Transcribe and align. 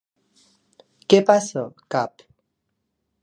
Què 1.13 1.19
passa, 1.27 1.63
cap? 1.97 2.25